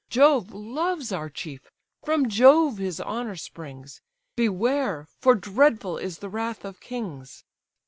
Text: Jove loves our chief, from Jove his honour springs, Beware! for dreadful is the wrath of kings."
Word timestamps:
Jove 0.09 0.51
loves 0.51 1.11
our 1.11 1.29
chief, 1.29 1.69
from 2.03 2.27
Jove 2.27 2.79
his 2.79 2.99
honour 2.99 3.35
springs, 3.35 4.01
Beware! 4.35 5.05
for 5.19 5.35
dreadful 5.35 5.99
is 5.99 6.17
the 6.17 6.29
wrath 6.29 6.65
of 6.65 6.79
kings." 6.79 7.43